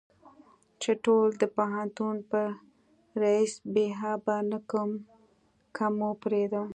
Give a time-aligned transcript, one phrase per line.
[0.81, 2.41] چې ټول د پوهنتون په
[3.21, 4.89] ريس بې آبه نه کم
[5.75, 6.67] که مو پرېدم.